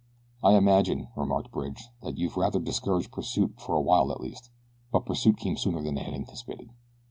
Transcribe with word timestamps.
"I 0.43 0.53
imagine," 0.55 1.09
remarked 1.15 1.51
Bridge, 1.51 1.89
"that 2.01 2.17
you've 2.17 2.35
rather 2.35 2.57
discouraged 2.57 3.11
pursuit 3.11 3.61
for 3.61 3.75
a 3.75 3.81
while 3.81 4.11
at 4.11 4.19
least," 4.19 4.49
but 4.91 5.05
pursuit 5.05 5.37
came 5.37 5.57
sooner 5.57 5.83
than 5.83 5.93
they 5.93 6.01
had 6.01 6.15
anticipated. 6.15 6.71